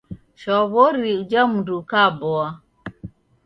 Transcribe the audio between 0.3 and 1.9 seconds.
Shwawori uja mndu